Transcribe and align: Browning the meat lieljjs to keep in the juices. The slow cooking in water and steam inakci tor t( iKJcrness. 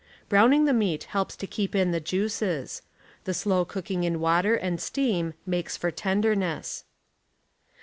Browning 0.29 0.65
the 0.65 0.73
meat 0.73 1.09
lieljjs 1.11 1.37
to 1.37 1.45
keep 1.45 1.75
in 1.75 1.91
the 1.91 1.99
juices. 1.99 2.81
The 3.25 3.35
slow 3.35 3.65
cooking 3.65 4.03
in 4.03 4.19
water 4.19 4.55
and 4.55 4.81
steam 4.81 5.35
inakci 5.47 5.79
tor 5.79 5.91
t( 5.91 6.03
iKJcrness. 6.09 6.85